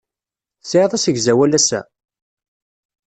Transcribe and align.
Tesɛiḍ 0.61 0.91
asegzawal 0.93 1.57
ass-a? 1.59 1.79